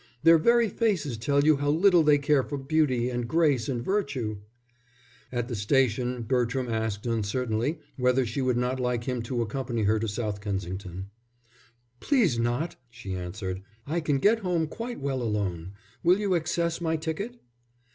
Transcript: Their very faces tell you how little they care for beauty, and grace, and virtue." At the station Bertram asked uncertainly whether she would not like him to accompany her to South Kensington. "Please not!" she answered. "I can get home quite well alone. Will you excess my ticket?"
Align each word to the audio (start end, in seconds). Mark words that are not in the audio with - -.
Their 0.23 0.39
very 0.39 0.67
faces 0.67 1.15
tell 1.15 1.43
you 1.43 1.57
how 1.57 1.69
little 1.69 2.01
they 2.01 2.17
care 2.17 2.41
for 2.41 2.57
beauty, 2.57 3.11
and 3.11 3.27
grace, 3.27 3.69
and 3.69 3.85
virtue." 3.85 4.37
At 5.31 5.47
the 5.47 5.55
station 5.55 6.23
Bertram 6.23 6.67
asked 6.67 7.05
uncertainly 7.05 7.77
whether 7.97 8.25
she 8.25 8.41
would 8.41 8.57
not 8.57 8.79
like 8.79 9.03
him 9.03 9.21
to 9.21 9.43
accompany 9.43 9.83
her 9.83 9.99
to 9.99 10.07
South 10.07 10.41
Kensington. 10.41 11.11
"Please 11.99 12.39
not!" 12.39 12.77
she 12.89 13.13
answered. 13.15 13.61
"I 13.85 13.99
can 13.99 14.17
get 14.17 14.39
home 14.39 14.65
quite 14.65 14.99
well 14.99 15.21
alone. 15.21 15.73
Will 16.03 16.17
you 16.17 16.33
excess 16.33 16.81
my 16.81 16.95
ticket?" 16.97 17.39